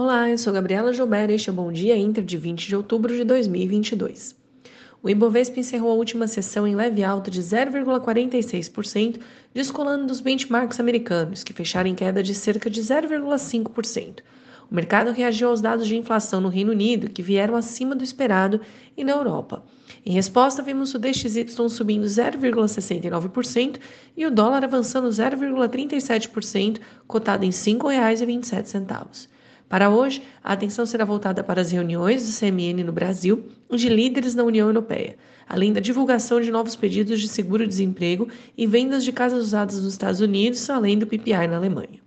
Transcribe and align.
Olá, 0.00 0.30
eu 0.30 0.38
sou 0.38 0.52
Gabriela 0.52 0.92
Gilberto 0.92 1.32
e 1.32 1.34
este 1.34 1.50
é 1.50 1.52
o 1.52 1.56
Bom 1.56 1.72
Dia 1.72 1.96
Inter 1.96 2.22
de 2.22 2.36
20 2.36 2.68
de 2.68 2.76
outubro 2.76 3.12
de 3.12 3.24
2022. 3.24 4.36
O 5.02 5.10
Ibovespa 5.10 5.58
encerrou 5.58 5.90
a 5.90 5.96
última 5.96 6.28
sessão 6.28 6.68
em 6.68 6.76
leve 6.76 7.02
alta 7.02 7.32
de 7.32 7.42
0,46%, 7.42 9.18
descolando 9.52 10.06
dos 10.06 10.20
benchmarks 10.20 10.78
americanos, 10.78 11.42
que 11.42 11.52
fecharam 11.52 11.90
em 11.90 11.96
queda 11.96 12.22
de 12.22 12.32
cerca 12.32 12.70
de 12.70 12.80
0,5%. 12.80 14.20
O 14.70 14.74
mercado 14.76 15.10
reagiu 15.10 15.48
aos 15.48 15.60
dados 15.60 15.88
de 15.88 15.96
inflação 15.96 16.40
no 16.40 16.48
Reino 16.48 16.70
Unido, 16.70 17.10
que 17.10 17.20
vieram 17.20 17.56
acima 17.56 17.96
do 17.96 18.04
esperado, 18.04 18.60
e 18.96 19.02
na 19.02 19.10
Europa. 19.10 19.64
Em 20.06 20.12
resposta, 20.12 20.62
vimos 20.62 20.94
o 20.94 20.98
DXY 21.00 21.68
subindo 21.68 22.06
0,69% 22.06 23.80
e 24.16 24.24
o 24.24 24.30
dólar 24.30 24.62
avançando 24.62 25.08
0,37%, 25.08 26.78
cotado 27.08 27.44
em 27.44 27.48
R$ 27.48 27.52
5,27. 27.52 29.26
Para 29.68 29.90
hoje, 29.90 30.22
a 30.42 30.54
atenção 30.54 30.86
será 30.86 31.04
voltada 31.04 31.44
para 31.44 31.60
as 31.60 31.70
reuniões 31.70 32.26
do 32.26 32.38
CMN 32.38 32.82
no 32.84 32.92
Brasil 32.92 33.48
e 33.70 33.76
de 33.76 33.88
líderes 33.90 34.34
na 34.34 34.42
União 34.42 34.66
Europeia, 34.66 35.16
além 35.46 35.72
da 35.74 35.80
divulgação 35.80 36.40
de 36.40 36.50
novos 36.50 36.74
pedidos 36.74 37.20
de 37.20 37.28
seguro-desemprego 37.28 38.28
e 38.56 38.66
vendas 38.66 39.04
de 39.04 39.12
casas 39.12 39.44
usadas 39.44 39.78
nos 39.82 39.92
Estados 39.92 40.20
Unidos, 40.20 40.70
além 40.70 40.98
do 40.98 41.06
PPI 41.06 41.46
na 41.48 41.56
Alemanha. 41.56 42.00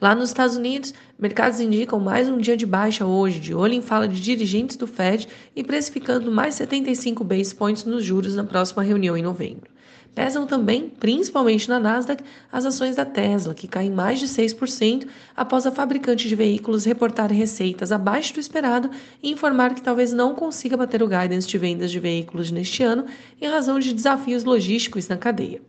Lá 0.00 0.14
nos 0.14 0.30
Estados 0.30 0.56
Unidos, 0.56 0.94
mercados 1.18 1.60
indicam 1.60 2.00
mais 2.00 2.28
um 2.28 2.38
dia 2.38 2.56
de 2.56 2.64
baixa 2.64 3.04
hoje, 3.04 3.38
de 3.38 3.52
olho 3.52 3.74
em 3.74 3.82
fala 3.82 4.08
de 4.08 4.18
dirigentes 4.20 4.76
do 4.76 4.86
Fed 4.86 5.28
e 5.54 5.62
precificando 5.62 6.30
mais 6.30 6.54
75 6.54 7.22
base 7.22 7.54
points 7.54 7.84
nos 7.84 8.04
juros 8.04 8.34
na 8.34 8.44
próxima 8.44 8.82
reunião 8.82 9.16
em 9.16 9.22
novembro. 9.22 9.69
Pesam 10.14 10.44
também, 10.44 10.88
principalmente 10.88 11.68
na 11.68 11.78
Nasdaq, 11.78 12.22
as 12.50 12.66
ações 12.66 12.96
da 12.96 13.04
Tesla, 13.04 13.54
que 13.54 13.68
caem 13.68 13.90
mais 13.90 14.18
de 14.18 14.26
6% 14.26 15.06
após 15.36 15.66
a 15.66 15.70
fabricante 15.70 16.28
de 16.28 16.34
veículos 16.34 16.84
reportar 16.84 17.32
receitas 17.32 17.92
abaixo 17.92 18.34
do 18.34 18.40
esperado 18.40 18.90
e 19.22 19.30
informar 19.30 19.74
que 19.74 19.82
talvez 19.82 20.12
não 20.12 20.34
consiga 20.34 20.76
bater 20.76 21.02
o 21.02 21.08
guidance 21.08 21.46
de 21.46 21.58
vendas 21.58 21.90
de 21.92 22.00
veículos 22.00 22.50
neste 22.50 22.82
ano 22.82 23.06
em 23.40 23.48
razão 23.48 23.78
de 23.78 23.94
desafios 23.94 24.42
logísticos 24.42 25.06
na 25.06 25.16
cadeia. 25.16 25.62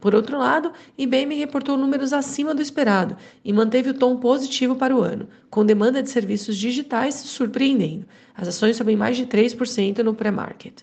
Por 0.00 0.14
outro 0.14 0.36
lado, 0.36 0.72
IBM 0.98 1.34
reportou 1.36 1.78
números 1.78 2.12
acima 2.12 2.54
do 2.54 2.60
esperado 2.60 3.16
e 3.44 3.52
manteve 3.52 3.90
o 3.90 3.94
tom 3.94 4.16
positivo 4.16 4.76
para 4.76 4.94
o 4.94 5.00
ano, 5.00 5.28
com 5.48 5.64
demanda 5.64 6.02
de 6.02 6.10
serviços 6.10 6.58
digitais 6.58 7.14
surpreendendo. 7.14 8.04
As 8.34 8.48
ações 8.48 8.76
sobem 8.76 8.96
mais 8.96 9.16
de 9.16 9.24
3% 9.24 10.00
no 10.00 10.12
pré-market. 10.12 10.82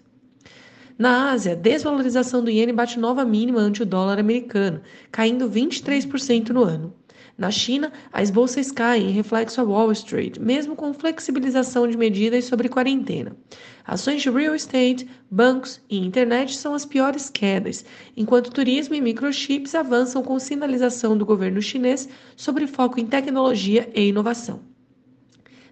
Na 1.02 1.32
Ásia, 1.32 1.56
desvalorização 1.56 2.44
do 2.44 2.52
iene 2.52 2.72
bate 2.72 3.00
nova 3.00 3.26
mínima 3.26 3.60
ante 3.60 3.82
o 3.82 3.86
dólar 3.88 4.20
americano, 4.20 4.84
caindo 5.12 5.50
23% 5.50 6.50
no 6.50 6.64
ano. 6.64 6.94
Na 7.36 7.50
China, 7.50 7.92
as 8.14 8.30
bolsas 8.30 8.72
caem 8.72 9.10
em 9.10 9.12
reflexo 9.12 9.60
a 9.60 9.64
Wall 9.64 9.92
Street, 9.94 10.38
mesmo 10.38 10.76
com 10.76 10.94
flexibilização 10.94 11.88
de 11.88 11.98
medidas 11.98 12.46
sobre 12.46 12.70
quarentena. 12.70 13.36
Ações 13.84 14.22
de 14.22 14.30
real 14.30 14.54
estate, 14.54 15.10
bancos 15.28 15.82
e 15.90 15.98
internet 15.98 16.56
são 16.56 16.76
as 16.76 16.86
piores 16.86 17.32
quedas, 17.32 17.84
enquanto 18.16 18.52
turismo 18.52 18.94
e 18.94 19.02
microchips 19.02 19.74
avançam 19.74 20.22
com 20.22 20.38
sinalização 20.38 21.18
do 21.18 21.26
governo 21.26 21.64
chinês 21.64 22.08
sobre 22.36 22.68
foco 22.68 23.00
em 23.00 23.08
tecnologia 23.08 23.90
e 23.96 24.10
inovação. 24.10 24.71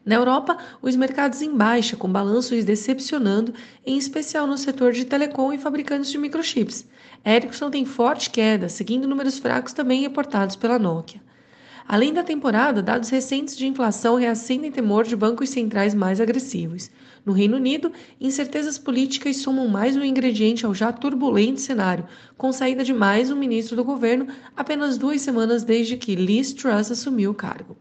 Na 0.10 0.16
Europa, 0.16 0.58
os 0.82 0.96
mercados 0.96 1.40
em 1.40 1.56
baixa, 1.56 1.96
com 1.96 2.12
balanços 2.12 2.66
decepcionando, 2.66 3.54
em 3.86 3.96
especial 3.96 4.48
no 4.48 4.58
setor 4.58 4.92
de 4.92 5.06
telecom 5.06 5.54
e 5.54 5.60
fabricantes 5.60 6.10
de 6.10 6.18
microchips. 6.18 6.88
Ericsson 7.24 7.70
tem 7.70 7.86
forte 7.86 8.32
queda, 8.32 8.70
seguindo 8.70 9.08
números 9.08 9.38
fracos 9.38 9.72
também 9.72 10.02
reportados 10.02 10.56
pela 10.56 10.80
Nokia. 10.80 11.22
Além 11.88 12.12
da 12.12 12.24
temporada, 12.24 12.82
dados 12.82 13.10
recentes 13.10 13.56
de 13.56 13.68
inflação 13.68 14.16
reacendem 14.16 14.72
temor 14.72 15.06
de 15.06 15.16
bancos 15.16 15.52
centrais 15.52 15.94
mais 15.94 16.20
agressivos. 16.20 16.90
No 17.24 17.32
Reino 17.32 17.58
Unido, 17.58 17.92
incertezas 18.20 18.80
políticas 18.80 19.38
somam 19.38 19.68
mais 19.68 19.96
um 19.96 20.04
ingrediente 20.04 20.66
ao 20.66 20.74
já 20.74 20.92
turbulento 20.92 21.62
cenário, 21.62 22.08
com 22.36 22.52
saída 22.52 22.84
de 22.84 22.96
mais 22.96 23.30
um 23.30 23.36
ministro 23.36 23.76
do 23.76 23.84
governo 23.84 24.26
apenas 24.58 24.98
duas 24.98 25.22
semanas 25.22 25.64
desde 25.64 25.98
que 25.98 26.16
Liz 26.16 26.52
Truss 26.52 26.90
assumiu 26.90 27.30
o 27.30 27.36
cargo. 27.36 27.78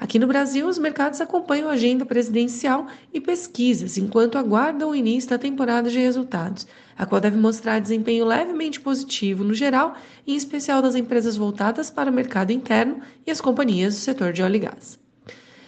Aqui 0.00 0.18
no 0.18 0.26
Brasil, 0.26 0.66
os 0.66 0.78
mercados 0.78 1.20
acompanham 1.20 1.68
a 1.68 1.72
agenda 1.72 2.06
presidencial 2.06 2.86
e 3.12 3.20
pesquisas 3.20 3.98
enquanto 3.98 4.38
aguardam 4.38 4.88
o 4.88 4.94
início 4.94 5.28
da 5.28 5.36
temporada 5.36 5.90
de 5.90 5.98
resultados, 5.98 6.66
a 6.96 7.04
qual 7.04 7.20
deve 7.20 7.36
mostrar 7.36 7.80
desempenho 7.80 8.24
levemente 8.24 8.80
positivo 8.80 9.44
no 9.44 9.52
geral, 9.52 9.94
em 10.26 10.34
especial 10.34 10.80
das 10.80 10.94
empresas 10.94 11.36
voltadas 11.36 11.90
para 11.90 12.10
o 12.10 12.14
mercado 12.14 12.50
interno 12.50 13.02
e 13.26 13.30
as 13.30 13.42
companhias 13.42 13.94
do 13.94 14.00
setor 14.00 14.32
de 14.32 14.42
óleo 14.42 14.56
e 14.56 14.60
gás. 14.60 14.98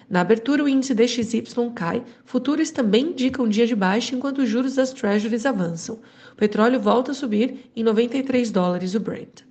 Na 0.08 0.22
abertura, 0.22 0.64
o 0.64 0.68
índice 0.68 0.94
DXY 0.94 1.42
cai, 1.74 2.02
futuros 2.24 2.70
também 2.70 3.10
indicam 3.10 3.44
um 3.44 3.48
dia 3.50 3.66
de 3.66 3.76
baixa 3.76 4.14
enquanto 4.14 4.38
os 4.38 4.48
juros 4.48 4.76
das 4.76 4.94
treasuries 4.94 5.44
avançam. 5.44 6.00
O 6.32 6.36
petróleo 6.36 6.80
volta 6.80 7.10
a 7.10 7.14
subir 7.14 7.70
em 7.76 7.84
93 7.84 8.50
dólares 8.50 8.94
o 8.94 9.00
Brent. 9.00 9.42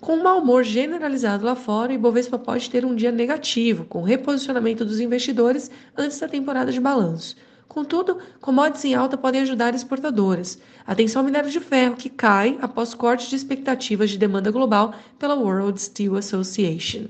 Com 0.00 0.16
um 0.16 0.22
mau 0.22 0.40
humor 0.40 0.62
generalizado 0.62 1.44
lá 1.44 1.56
fora, 1.56 1.90
o 1.90 1.94
Ibovespa 1.94 2.38
pode 2.38 2.68
ter 2.68 2.84
um 2.84 2.94
dia 2.94 3.10
negativo, 3.10 3.86
com 3.86 4.02
reposicionamento 4.02 4.84
dos 4.84 5.00
investidores 5.00 5.70
antes 5.96 6.20
da 6.20 6.28
temporada 6.28 6.70
de 6.70 6.78
balanço. 6.78 7.34
Contudo, 7.66 8.18
commodities 8.40 8.84
em 8.84 8.94
alta 8.94 9.16
podem 9.16 9.40
ajudar 9.40 9.74
exportadoras. 9.74 10.58
Atenção 10.86 11.20
ao 11.20 11.26
minério 11.26 11.50
de 11.50 11.60
ferro, 11.60 11.96
que 11.96 12.10
cai 12.10 12.58
após 12.60 12.94
corte 12.94 13.28
de 13.28 13.36
expectativas 13.36 14.10
de 14.10 14.18
demanda 14.18 14.50
global 14.50 14.94
pela 15.18 15.34
World 15.34 15.80
Steel 15.80 16.16
Association. 16.16 17.06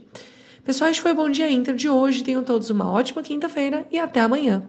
Pessoal, 0.65 0.91
este 0.91 1.03
foi 1.03 1.13
o 1.13 1.15
Bom 1.15 1.31
Dia 1.31 1.51
Inter 1.51 1.75
de 1.75 1.89
hoje. 1.89 2.25
Tenham 2.25 2.43
todos 2.43 2.71
uma 2.71 2.91
ótima 2.91 3.23
quinta-feira 3.23 3.87
e 3.91 3.99
até 3.99 4.21
amanhã. 4.21 4.65